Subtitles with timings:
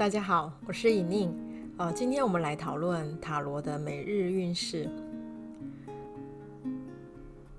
[0.00, 1.30] 大家好，我是尹宁。
[1.76, 4.88] 呃，今天我们来讨论塔罗的每日运势。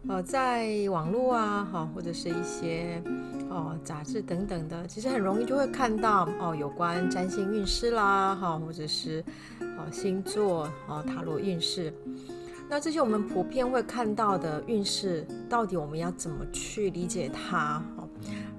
[0.07, 2.99] 呃，在网络啊，哈，或者是一些
[3.47, 9.23] 哦杂志等等的，其实很容易就会看到哦有关占星运势啦，哈，或者是
[9.60, 11.94] 哦星座哦塔罗运势。
[12.67, 17.84] 那这些我们普遍会看到的运势，到底我们要怎么去理解它？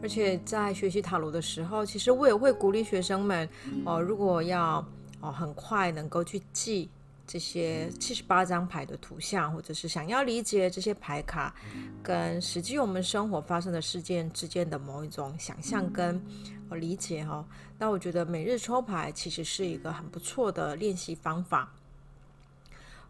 [0.02, 3.48] 而且在学习塔罗的时候，其实我也会鼓励学生们，
[3.87, 4.84] 哦，如果要
[5.20, 6.91] 哦很快能够去记
[7.25, 11.55] 这些七十八张牌的图像，或者是想要理解这些牌卡
[12.02, 16.20] 跟实际我们生活发生的事件之间的某一种想象跟
[16.69, 17.47] 哦理解哈，
[17.78, 21.73] 那我觉得每日抽牌其实是一个很不错的练习方法。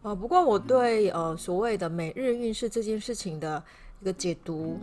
[0.03, 3.63] 哦，不过我对呃所谓的每日运势这件事情的
[4.03, 4.77] 一个解读。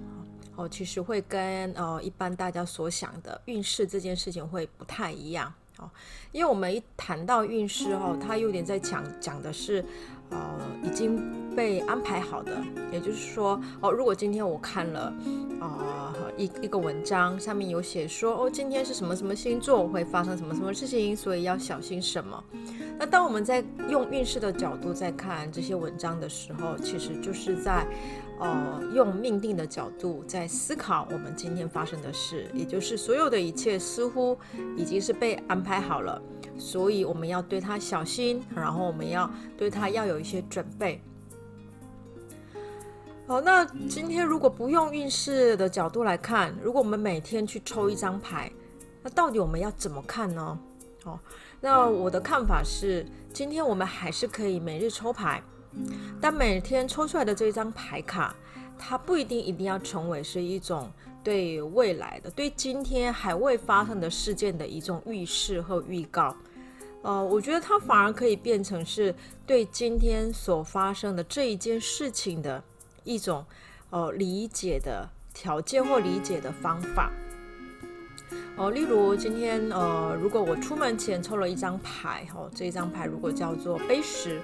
[0.56, 5.88] 哦，其实会跟呃一般大家所想的运势这件事情会不太一样哦，
[6.32, 9.82] 因为我们一谈到运势哦，它有点在讲讲的是
[10.29, 10.38] 呃
[10.82, 12.59] 已经被安排好的，
[12.93, 15.15] 也就是说哦，如果今天我看了
[15.60, 22.45] 啊、一一个文章，上面有写说哦，今天是什么什么星座会发生什么什么事情，所以要小心什么。
[22.99, 27.87] 那当我们在用运势的角度在看这些文章的时候，其实就是在。
[28.41, 34.37] 呃，用命定的角度在思考我们今天发生的事，也就是所有的一切似乎
[34.79, 36.21] 已经是被安排好了，
[36.57, 41.02] 所以我们要对它小心，然后我们要对它要有一些准备。
[43.27, 48.51] 好，那今天如果不用运势的角度来看，如果我们每天去抽一张牌，
[49.02, 50.59] 那到底我们要怎么看呢？
[51.05, 51.21] 哦，
[51.61, 55.43] 那我的看法是，今天我们还是可以每日抽牌。
[56.21, 58.35] 但每天抽出来的这一张牌卡，
[58.79, 60.90] 它不一定一定要成为是一种
[61.23, 66.34] 对未来的、对今天还未发生的事件的一种预示和预告。
[67.03, 69.15] 呃，我觉得它反而可以变成是
[69.47, 72.62] 对今天所发生的这一件事情的
[73.05, 73.45] 一种
[73.89, 77.11] 呃理解的条件或理解的方法。
[78.56, 84.39] 哦、例如今天呃，如果我出门前抽了一张牌，哦，这一张牌如果叫做杯十。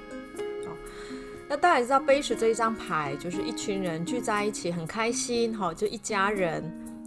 [1.48, 6.62] 那大家也知道，杯十这一张牌就是一群人聚在一起，很开心，哈，就一家人，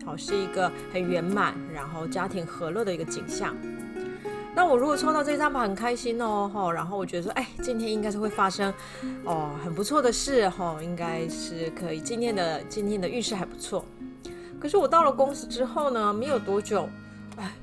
[0.05, 3.53] 好，是一个很圆满，然后家庭和乐的一个景象。
[4.55, 8.73] 那我如果抽到这张牌，很开心哦，哈，然后我觉得说，哎，今天应该是会发生，
[9.25, 13.83] 哦，很不错的事，哈，应该是可以，今天的今天的运势还不错。
[14.59, 16.89] 可是我到了公司之后呢，没有多久，
[17.35, 17.53] 哎，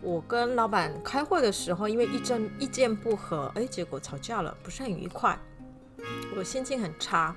[0.00, 5.38] 我跟老板开会的时候，因为意见意见不合，哎，结果吵架了，不是很愉快。
[6.38, 7.34] 我心情很差，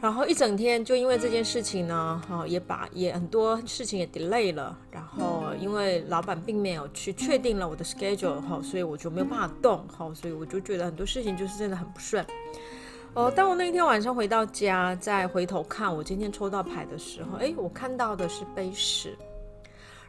[0.00, 4.78] 然后一整天就因为这件事情呢，哈，也把也很多事情也 delay 了。
[4.92, 12.24] 然后因为老板并没有去确定了我的 schedule 哈，所以我就没有办法动哈，所以我就觉得很多事情就是真的很不顺。
[13.14, 19.18] 哦，当我那一天晚上回到家，再回头看我今天抽到牌的时候，诶，我看到的是杯十。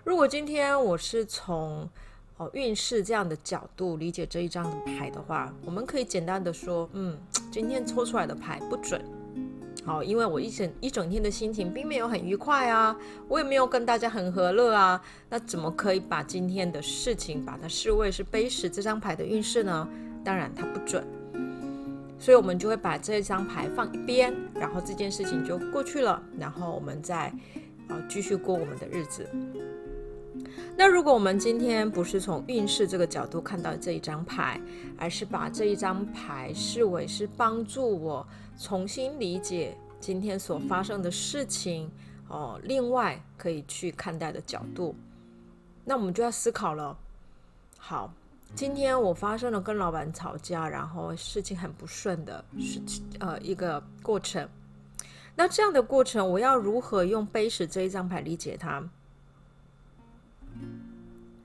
[0.04, 1.90] 如果今天我是从
[2.42, 7.16] 哦，运势这样的角度理解这一张牌的话，我们可以简单的说，嗯，
[7.52, 9.00] 今天抽出来的牌不准。
[9.86, 12.96] 好，因为我一整一整天的心情并没有很愉快啊，
[13.28, 19.88] 我也没有跟大家很和乐啊，那怎么可以把今天的事情把它视为是杯十这张牌的运势呢？
[20.24, 21.06] 当然它不准，
[22.18, 27.28] 所以我们就会把这一张牌放一边，然后这件事情就过去了，然后我们再
[27.88, 29.30] 啊继续过我们的日子。
[30.78, 34.60] 那如果我们今天不是从运势这个角度看到这一张牌，
[34.98, 38.26] 而是把这一张牌视为是帮助我
[38.58, 41.90] 重新理解今天所发生的事情，
[42.28, 44.96] 哦，另外可以去看待的角度，
[45.86, 46.98] 那我们就要思考了。
[47.78, 48.12] 好，
[48.56, 54.48] 今天我发生了跟老板吵架，然后事情很不顺的事情，呃，一个过程。
[55.36, 58.84] 那这样的过程，我要如何用杯十这一张牌理解它？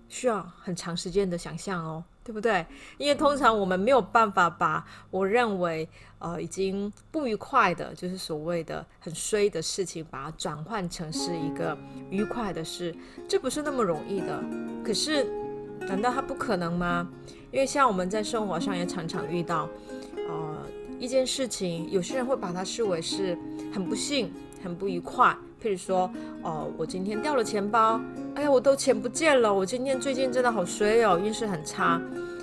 [0.08, 2.64] 需要很长时间的想象哦，对不对？
[2.96, 5.88] 因为通常我们没有办法把我认为
[6.20, 11.76] 呃已经不愉快的，就是所谓的很衰的事情，把它转换成是一个
[12.08, 12.94] 愉快的事，
[13.28, 14.42] 这不是那么容易的。
[14.84, 15.24] 可是，
[15.80, 17.08] 难道它不可能吗？
[17.50, 19.68] 因为像我们在生活上也常常遇到，
[20.28, 20.66] 呃，
[21.00, 23.36] 一件事情，有些人会把它视为是
[23.72, 24.32] 很不幸、
[24.62, 25.36] 很不愉快。
[25.62, 26.10] 譬如说，
[26.42, 28.00] 哦，我今天掉了钱包，
[28.34, 29.52] 哎呀，我都钱不见了。
[29.52, 32.00] 我今天最近真的好衰哦，运势很差。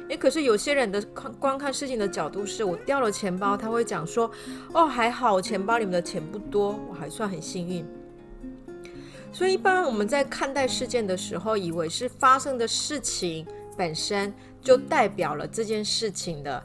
[0.09, 4.29] 诶，可是有些人的看观看事情的角度是，我掉了钱包，他会讲说，
[4.73, 7.85] 哦，还好，钱包里面的钱不多，我还算很幸运。
[9.31, 13.45] 所以一般我们在看待事件的时候，以为是发生的事情
[13.77, 16.61] 本身就代表了这件事情的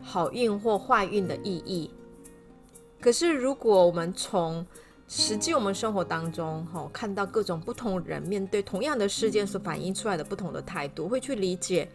[0.00, 1.90] 好运或坏运的意义。
[3.06, 4.66] 可是如果我们从
[5.06, 11.88] 实际我们生活当中，哈，看到各种不同人面对同样的事件所反映出来的不同的态度，会去理解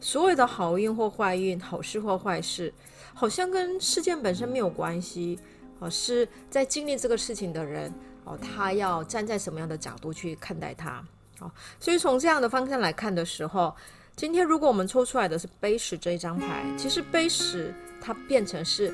[0.00, 2.74] 所有的好运或坏运、好事或坏事，
[3.14, 5.38] 好像跟事件本身没有关系，
[5.78, 7.88] 而是在经历这个事情的人，
[8.24, 11.00] 哦，他要站在什么样的角度去看待它，
[11.38, 11.48] 哦，
[11.78, 13.72] 所以从这样的方向来看的时候，
[14.16, 18.92] 今天如果我们抽出来的是杯石这一张牌，其实杯石它变成是。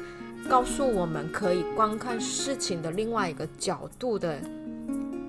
[0.48, 4.38] 告诉我们可以观看事情的另外一个角度的，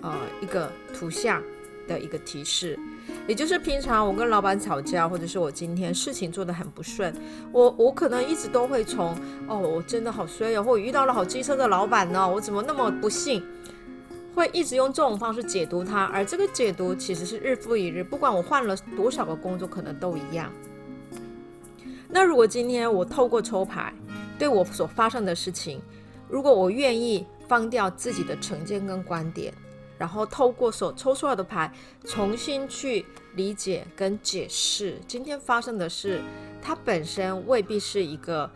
[0.02, 1.42] 呃，一个图像
[1.88, 2.78] 的一个提示，
[3.28, 7.14] 也就是平常我跟老板吵架，或者是我今天事情做得很不顺，
[7.52, 9.16] 我我可能一直都会从
[9.48, 13.44] 哦，我真的好衰哦，或遇到了好机车的老板呢，我怎么那么不幸，
[14.36, 20.52] 会一直用这种方式解读它，而这个解读其实是日复一日，不管我换了多少个工作，可能都一样。
[22.10, 23.94] 那如果今天我透过抽牌。
[24.38, 25.82] 对我所发生的事情，
[26.30, 29.54] 如果我愿意放掉自己的成见跟观点，
[29.98, 31.72] 然后透过所抽出来的牌，
[32.04, 33.06] 重新去
[33.36, 36.22] 理解跟解释今天发生的事，
[36.62, 38.50] 它本身未必是一个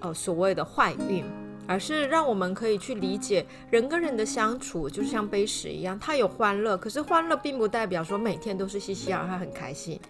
[0.00, 1.24] 呃所谓的坏运，
[1.68, 10.00] 而是让我们可以去理解人跟人的相处，就像杯十一样，它有欢乐，可是欢乐并不代表说每天都是嘻嘻哈哈很开心。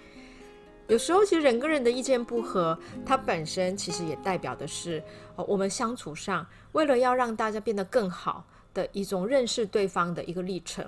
[0.93, 5.03] 有时候，其实人跟人的意见不合，它本身其实也代表的是，
[5.37, 8.45] 呃，我们相处上为了要让大家变得更好
[8.75, 10.85] 的一种认识对方的一个历程。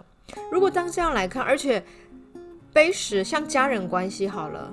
[0.53, 1.83] 如果当这样来看，而且
[2.71, 4.73] 杯时像家人关系好了，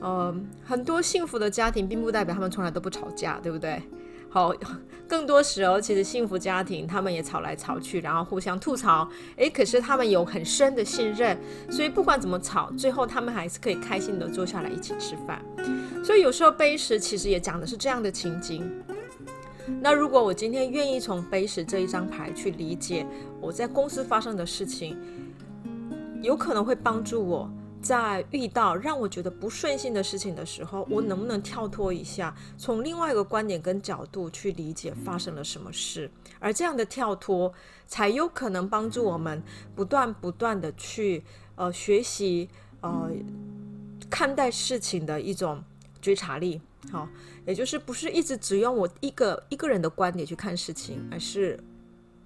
[0.00, 0.34] 呃，
[0.64, 3.80] 很多幸福的家庭并不代表他们从来都不吵架，对不对？
[4.36, 4.52] 好，
[5.08, 9.08] 更多时候其实幸福家庭他们也吵来吵去，然后互相吐槽。
[9.36, 11.38] 诶，可是他们有很深的信任，
[11.70, 15.42] 所以不管怎么吵，最后他们还是可以开心的坐下来一起吃饭。
[16.04, 18.70] 所以有时候杯十其实也讲的是这样的情景。
[19.80, 23.06] 那如果我今天愿意从杯十这一张牌去理解
[23.40, 24.98] 我在公司发生的事情，
[26.20, 27.50] 有可能会帮助我。
[27.86, 36.10] 在遇到让我觉得不顺心的事情的时候，我能不能跳脱一下，从另外一个观点跟角度去理解发生了什么事？
[36.40, 37.52] 而这样的跳脱，
[37.86, 39.40] 才有可能帮助我们
[39.76, 41.22] 不断不断的去
[41.54, 42.48] 呃学习
[42.80, 43.10] 呃
[44.10, 45.62] 看待事情的一种
[46.02, 46.60] 觉察力。
[46.90, 47.08] 好，
[47.46, 51.58] 也就是不是一直只用我一个一个人的观点去看事情，而是。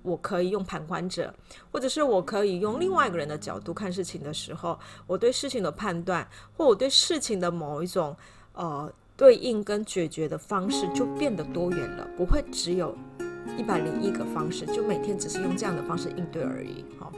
[0.02, 1.32] 我可以用旁观者，
[1.70, 6.26] 或者是我可以用另外一个人的角度看事情的时候，我对事情的判断，
[6.56, 8.16] 或我对事情的某一种
[8.54, 12.96] 呃对应跟解决的方式就变得多元了，不会只有
[13.58, 16.84] 一百零一个方式，就每天只是用这样的方式应对而已。
[16.98, 17.12] 好，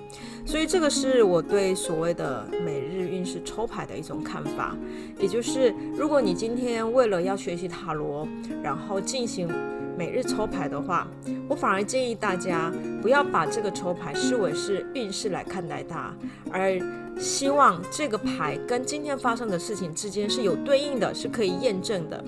[0.45, 4.77] 所以这个是我对所谓的每日运势抽牌的一种看法，
[5.19, 8.27] 也就是如果你今天为了要学习塔罗，
[8.63, 9.49] 然后进行。
[9.97, 11.07] 每日抽牌的话，
[11.49, 16.15] 我反而建议大家不要把这个抽牌视为是运势来看待它，
[16.51, 16.79] 而
[17.21, 22.25] 希望这个牌跟今天发生的事情之间是有对应的，是可以验证的。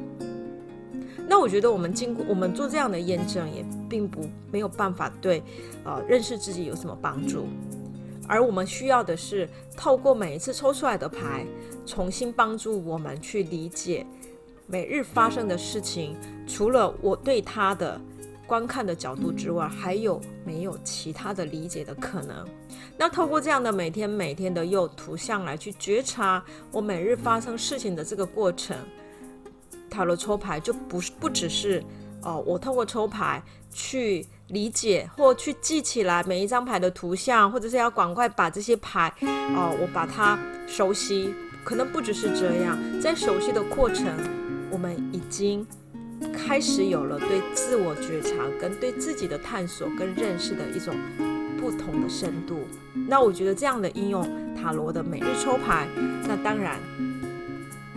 [1.27, 5.43] 那我觉得我们经过我们做这样的验证，也并不没有办法对
[5.83, 7.47] 呃认识自己有什么帮助，
[8.29, 11.47] 而我们需要的是透过每一次抽出来的牌，
[11.87, 14.07] 重新帮助我们去理解。
[14.67, 16.17] 每日发生的事情，
[16.55, 18.01] 除了我对他的
[18.47, 22.47] 观看的角度之外，还有没有其他的理解的可能？
[22.97, 28.77] 那透过这样的每天每天的用图像来去觉察我每日发生事情的这个过程，
[29.91, 31.83] 塔罗抽牌就不是不只是
[32.23, 33.43] 哦，我透过抽牌
[33.73, 39.13] 去理解或去记起来每一张牌的图像，或者是要赶快把这些牌
[39.57, 41.35] 哦，我把它熟悉，
[41.65, 44.07] 可能不只是这样，在熟悉的过程。
[44.71, 45.65] 我们已经
[46.33, 50.95] 开始有了对自我觉察跟对自己的探索跟认识的一种
[51.61, 52.61] 不同的深度。
[53.09, 55.89] 那我觉得这样的应用塔罗的每日抽牌，
[56.27, 56.79] 那当然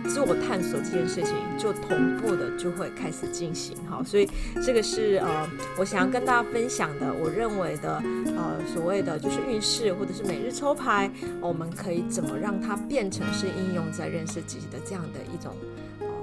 [0.08, 3.76] 自我探索这件事情就同步的就会开始进行。
[3.88, 4.28] 好，所以
[4.64, 5.48] 这个是呃
[5.78, 8.02] 我想要跟大家分享的，我认为的
[8.36, 11.10] 呃所谓的就是运势或者是每日抽牌，
[11.40, 15.54] 我们可以怎么让它变成是应用在认识自己的这样的一种。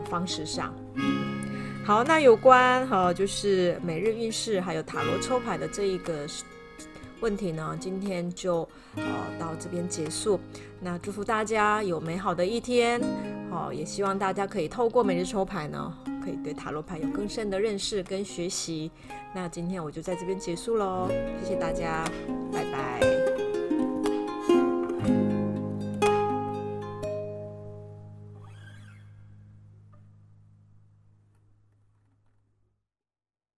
[0.08, 0.72] 方式上，
[1.86, 6.25] 好，那有关哈，就是每日运势还有塔罗抽牌的这一个
[7.20, 9.04] 问题呢，今天就呃
[9.39, 10.39] 到这边结束。
[10.80, 13.00] 那祝福大家有美好的一天，
[13.51, 18.89] 好，也希望大家可以透过每日抽牌呢，可以对塔罗牌有更深的认识跟学习。
[19.36, 21.08] 那今天我就在这边结束喽，
[21.44, 22.04] 谢谢大家，
[22.51, 23.45] 拜拜。